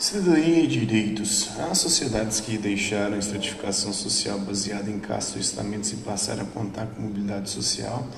[0.00, 1.50] Cidadania e direitos.
[1.58, 6.46] Há sociedades que deixaram a estratificação social baseada em castas e estamentos e passaram a
[6.46, 8.08] contar com mobilidade social,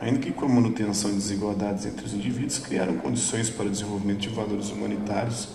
[0.00, 4.18] ainda que com a manutenção de desigualdades entre os indivíduos, criaram condições para o desenvolvimento
[4.18, 5.46] de valores humanitários,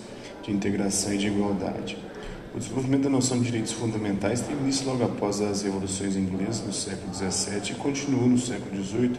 [0.42, 1.98] de integração e de igualdade.
[2.54, 6.72] O desenvolvimento da noção de direitos fundamentais teve início logo após as revoluções inglesas no
[6.72, 9.18] século XVII e continuou no século XVIII,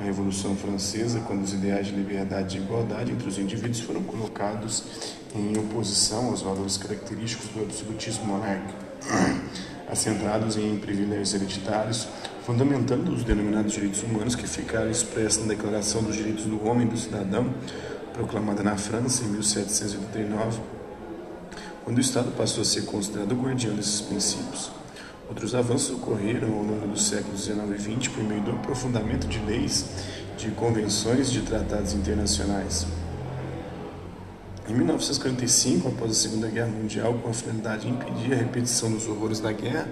[0.00, 4.82] a Revolução Francesa, quando os ideais de liberdade e igualdade entre os indivíduos foram colocados
[5.34, 8.78] em oposição aos valores característicos do absolutismo monárquico,
[9.90, 12.08] assentados em privilégios hereditários,
[12.46, 16.90] fundamentando os denominados direitos humanos que ficaram expressos na Declaração dos Direitos do Homem e
[16.90, 17.52] do Cidadão,
[18.14, 20.60] proclamada na França em 1789,
[21.84, 24.79] quando o Estado passou a ser considerado guardião desses princípios.
[25.30, 29.38] Outros avanços ocorreram ao longo dos séculos XIX e XX por meio do aprofundamento de
[29.38, 29.86] leis,
[30.36, 32.84] de convenções e de tratados internacionais.
[34.68, 39.06] Em 1945, após a Segunda Guerra Mundial, com a finalidade de impedir a repetição dos
[39.06, 39.88] horrores da guerra,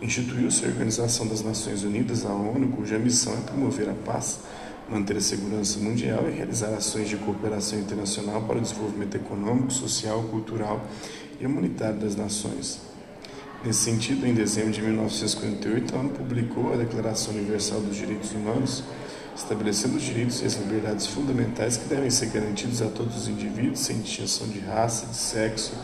[0.00, 4.40] instituiu-se a Organização das Nações Unidas, a ONU, cuja missão é promover a paz,
[4.90, 10.24] manter a segurança mundial e realizar ações de cooperação internacional para o desenvolvimento econômico, social,
[10.24, 10.84] cultural
[11.40, 12.91] e humanitário das nações.
[13.64, 18.82] Nesse sentido, em dezembro de 1948, a ONU publicou a Declaração Universal dos Direitos Humanos,
[19.36, 23.78] estabelecendo os direitos e as liberdades fundamentais que devem ser garantidos a todos os indivíduos,
[23.78, 25.74] sem distinção de raça, de sexo,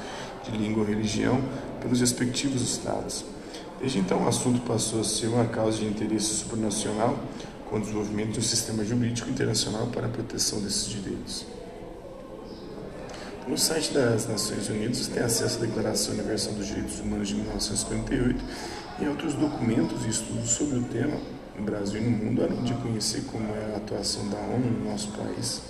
[0.42, 1.40] de língua ou religião,
[1.80, 3.24] pelos respectivos Estados.
[3.78, 7.16] Desde então, o assunto passou a ser uma causa de interesse supranacional
[7.70, 11.57] com o desenvolvimento de um sistema jurídico internacional para a proteção desses direitos.
[13.48, 18.44] No site das Nações Unidas tem acesso à Declaração Universal dos Direitos Humanos de 1958
[19.00, 21.18] e outros documentos e estudos sobre o tema
[21.56, 24.90] no Brasil e no mundo, além de conhecer como é a atuação da ONU no
[24.90, 25.62] nosso país.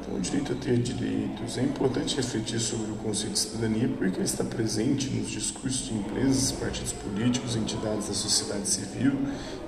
[0.00, 1.58] Então, o direito a ter direitos.
[1.58, 5.92] É importante refletir sobre o conceito de cidadania porque ele está presente nos discursos de
[5.92, 9.12] empresas, partidos políticos, entidades da sociedade civil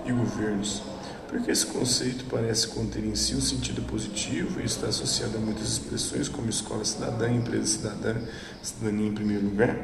[0.06, 0.82] e governos.
[1.32, 5.66] Porque esse conceito parece conter em si um sentido positivo e está associado a muitas
[5.66, 8.16] expressões como escola cidadã, empresa cidadã,
[8.62, 9.74] cidadania em primeiro lugar.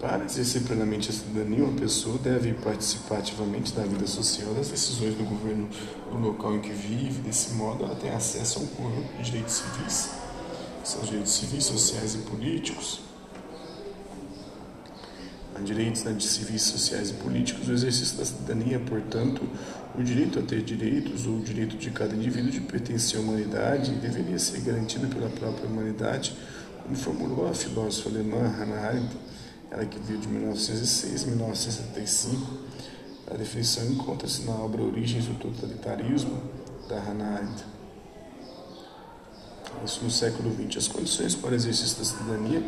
[0.00, 5.14] Para exercer plenamente a cidadania, uma pessoa deve participar ativamente da vida social das decisões
[5.14, 5.68] do governo
[6.10, 7.20] do local em que vive.
[7.22, 10.10] Desse modo, ela tem acesso a um conjunto de direitos civis,
[10.82, 13.00] os direitos civis, sociais e políticos.
[15.54, 17.68] Há direitos né, de civis, sociais e políticos.
[17.68, 19.42] O exercício da cidadania, portanto,
[19.96, 23.92] o direito a ter direitos ou o direito de cada indivíduo de pertencer à humanidade
[23.92, 26.36] deveria ser garantido pela própria humanidade,
[26.82, 29.16] como formulou a filósofa alemã Hannah Arendt
[29.74, 32.58] ela que veio de 1906 a 1975.
[33.28, 36.40] A definição encontra-se na obra Origens do Totalitarismo,
[36.88, 37.64] da Hannah Arendt.
[39.84, 40.76] Isso no século XX.
[40.76, 42.62] As condições para o exercício da cidadania,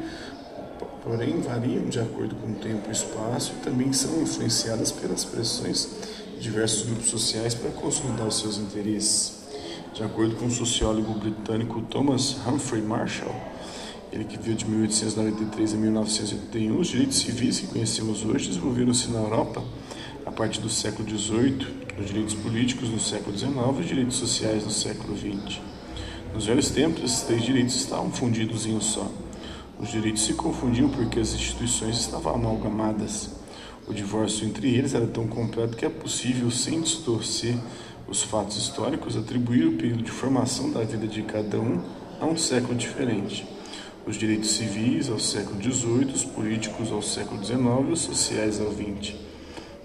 [1.06, 5.88] porém, variam de acordo com o tempo e espaço e também são influenciadas pelas pressões
[6.34, 9.46] de diversos grupos sociais para consolidar os seus interesses.
[9.94, 13.34] De acordo com o sociólogo britânico Thomas Humphrey Marshall,
[14.12, 19.20] ele que viveu de 1893 a 1981, os direitos civis que conhecemos hoje desenvolveram-se na
[19.20, 19.62] Europa
[20.26, 21.68] a partir do século XVIII,
[22.00, 25.60] os direitos políticos no século XIX e os direitos sociais no século XX.
[26.34, 29.08] Nos velhos tempos, esses três direitos estavam fundidos em um só.
[29.78, 33.30] Os direitos se confundiam porque as instituições estavam amalgamadas.
[33.86, 37.56] O divórcio entre eles era tão completo que é possível, sem distorcer
[38.08, 41.82] os fatos históricos, atribuir o período de formação da vida de cada um
[42.20, 43.46] a um século diferente
[44.06, 48.70] os direitos civis ao século XVIII, os políticos ao século XIX e os sociais ao
[48.70, 49.14] XX.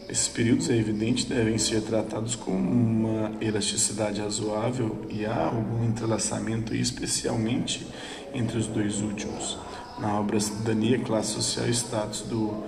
[0.07, 6.75] Esses períodos, é evidente, devem ser tratados com uma elasticidade razoável e há algum entrelaçamento,
[6.75, 7.87] especialmente
[8.33, 9.57] entre os dois últimos,
[9.99, 12.63] na obra Cidadania, Classe Social e Status, do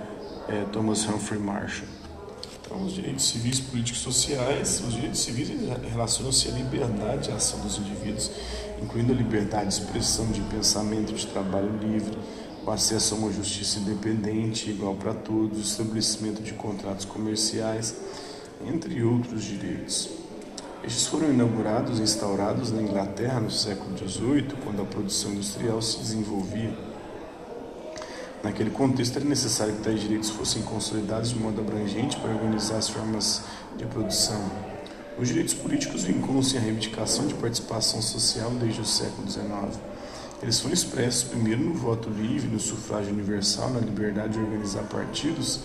[0.48, 1.88] é, Thomas Humphrey Marshall.
[2.60, 5.50] Então, os direitos civis, políticos e sociais, os direitos civis
[5.90, 8.30] relacionam-se à liberdade e à ação dos indivíduos,
[8.82, 12.16] incluindo a liberdade de expressão, de pensamento, de trabalho livre,
[12.66, 17.94] o acesso a uma justiça independente, igual para todos, o estabelecimento de contratos comerciais,
[18.66, 20.08] entre outros direitos.
[20.82, 25.98] Estes foram inaugurados e instaurados na Inglaterra no século XVIII, quando a produção industrial se
[25.98, 26.74] desenvolvia.
[28.44, 32.90] Naquele contexto, era necessário que tais direitos fossem consolidados de modo abrangente para organizar as
[32.90, 33.42] formas
[33.78, 34.38] de produção.
[35.18, 39.80] Os direitos políticos vinculam-se à reivindicação de participação social desde o século XIX.
[40.42, 45.60] Eles foram expressos primeiro no voto livre, no sufrágio universal, na liberdade de organizar partidos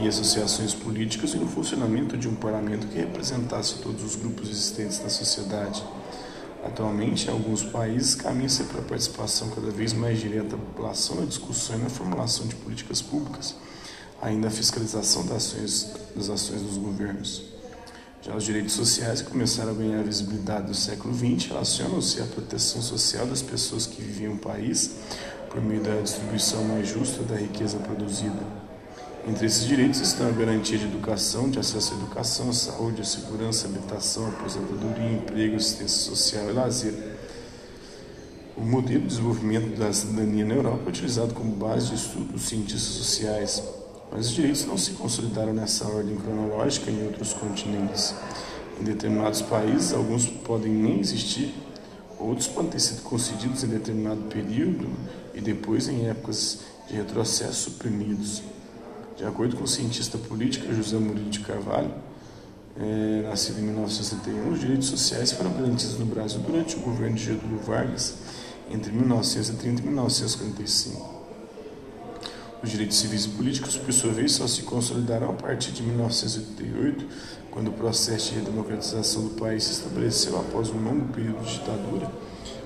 [0.00, 5.00] e associações políticas e no funcionamento de um parlamento que representasse todos os grupos existentes
[5.00, 5.80] na sociedade.
[6.66, 11.24] Atualmente, em alguns países, caminha-se para a participação cada vez mais direta da população na
[11.24, 13.54] discussão e na formulação de políticas públicas,
[14.20, 17.44] ainda a fiscalização das ações, das ações dos governos.
[18.20, 22.82] Já os direitos sociais que começaram a ganhar visibilidade no século XX relacionam-se à proteção
[22.82, 24.90] social das pessoas que vivem no país
[25.48, 28.55] por meio da distribuição mais justa da riqueza produzida.
[29.28, 33.04] Entre esses direitos estão a garantia de educação, de acesso à educação, à saúde, à
[33.04, 36.94] segurança, à habitação, à aposentadoria, emprego, assistência social e lazer.
[38.56, 42.42] O modelo de desenvolvimento da cidadania na Europa é utilizado como base de estudo dos
[42.42, 43.60] cientistas sociais,
[44.12, 48.14] mas os direitos não se consolidaram nessa ordem cronológica em outros continentes.
[48.80, 51.52] Em determinados países, alguns podem nem existir,
[52.20, 54.88] outros podem ter sido concedidos em determinado período
[55.34, 58.40] e depois em épocas de retrocesso suprimidos.
[59.16, 61.90] De acordo com o cientista político José Murilo de Carvalho,
[62.78, 67.24] é, nascido em 1971, os direitos sociais foram garantidos no Brasil durante o governo de
[67.24, 68.16] Getúlio Vargas
[68.70, 71.16] entre 1930 e 1945.
[72.62, 77.06] Os direitos civis e políticos, por sua vez, só se consolidaram a partir de 1988,
[77.50, 82.10] quando o processo de redemocratização do país se estabeleceu após um longo período de ditadura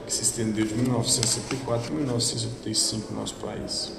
[0.05, 3.93] que se estendeu de 1974 a 1985 no nosso país.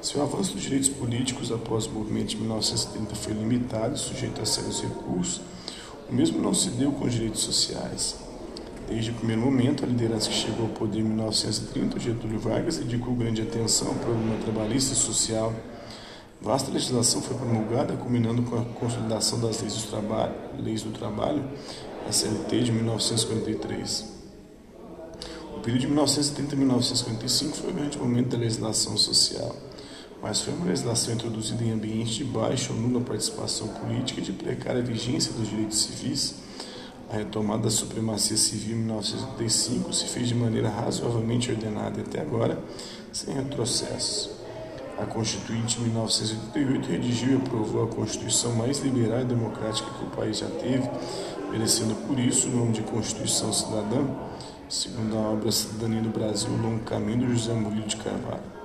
[0.00, 4.46] Se o avanço dos direitos políticos após o movimento de 1970 foi limitado sujeito a
[4.46, 5.40] sérios recursos,
[6.08, 8.16] o mesmo não se deu com os direitos sociais.
[8.88, 13.12] Desde o primeiro momento, a liderança que chegou ao poder em 1930, Getúlio Vargas, dedicou
[13.14, 15.52] grande atenção ao problema trabalhista e social.
[16.40, 21.44] Vasta legislação foi promulgada, culminando com a consolidação das leis do trabalho, leis do trabalho
[22.08, 24.06] a CLT de 1953.
[25.56, 29.67] O período de 1930 a 1955 foi o grande momento da legislação social
[30.22, 34.32] mas foi uma legislação introduzida em ambiente de baixa ou nula participação política e de
[34.32, 36.34] precária vigência dos direitos civis.
[37.10, 42.62] A retomada da supremacia civil em 1985 se fez de maneira razoavelmente ordenada até agora
[43.12, 44.30] sem retrocessos.
[44.98, 50.10] A Constituinte de 1988 redigiu e aprovou a Constituição mais liberal e democrática que o
[50.10, 50.90] país já teve,
[51.50, 54.04] merecendo por isso o nome de Constituição Cidadã,
[54.68, 58.57] segundo a obra Cidadania do Brasil, longo caminho do José Murilo de Carvalho.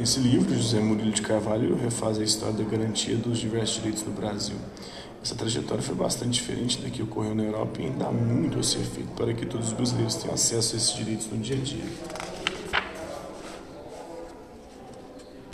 [0.00, 4.12] Nesse livro, José Murilo de Carvalho refaz a história da garantia dos diversos direitos no
[4.12, 4.56] Brasil.
[5.22, 8.62] Essa trajetória foi bastante diferente da que ocorreu na Europa e ainda há muito a
[8.62, 11.58] ser feito para que todos os brasileiros tenham acesso a esses direitos no dia a
[11.58, 11.84] dia.